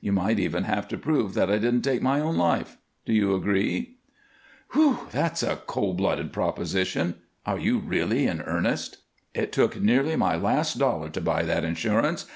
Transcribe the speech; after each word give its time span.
You 0.00 0.10
might 0.10 0.40
even 0.40 0.64
have 0.64 0.88
to 0.88 0.98
prove 0.98 1.34
that 1.34 1.48
I 1.48 1.58
didn't 1.58 1.82
take 1.82 2.02
my 2.02 2.18
own 2.18 2.36
life. 2.36 2.76
Do 3.04 3.12
you 3.12 3.36
agree?" 3.36 3.98
"Whew! 4.72 5.06
That's 5.12 5.44
a 5.44 5.60
cold 5.64 5.98
blooded 5.98 6.32
proposition. 6.32 7.14
Are 7.46 7.60
you 7.60 7.78
really 7.78 8.26
in 8.26 8.42
earnest?" 8.42 8.98
"It 9.32 9.52
took 9.52 9.80
nearly 9.80 10.16
my 10.16 10.34
last 10.34 10.76
dollar 10.80 11.08
to 11.10 11.20
buy 11.20 11.44
that 11.44 11.62
insurance. 11.62 12.24